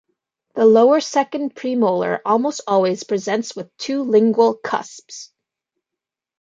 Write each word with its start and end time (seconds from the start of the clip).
The 0.55 0.65
lower 0.65 0.99
second 0.99 1.53
premolar 1.53 2.21
almost 2.25 2.61
always 2.65 3.03
presents 3.03 3.55
with 3.55 3.69
two 3.77 4.01
lingual 4.01 4.55
cusps. 4.55 5.31